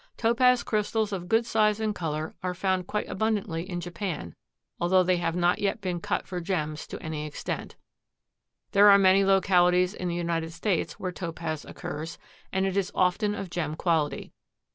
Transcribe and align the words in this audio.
Topaz 0.17 0.63
crystals 0.63 1.13
of 1.13 1.29
good 1.29 1.45
size 1.45 1.79
and 1.79 1.93
color 1.93 2.33
are 2.41 2.55
found 2.55 2.87
quite 2.87 3.07
abundantly 3.07 3.69
in 3.69 3.79
Japan, 3.79 4.33
although 4.79 5.03
they 5.03 5.17
have 5.17 5.35
not 5.35 5.59
yet 5.59 5.79
been 5.79 5.99
cut 6.01 6.25
for 6.25 6.41
gems 6.41 6.87
to 6.87 6.99
any 7.03 7.27
extent. 7.27 7.75
There 8.71 8.89
are 8.89 8.97
many 8.97 9.23
localities 9.23 9.93
in 9.93 10.07
the 10.07 10.15
United 10.15 10.53
States 10.53 10.99
where 10.99 11.11
Topaz 11.11 11.65
occurs, 11.65 12.17
and 12.51 12.65
it 12.65 12.75
is 12.75 12.91
often 12.95 13.35
of 13.35 13.51
gem 13.51 13.75
quality. 13.75 14.33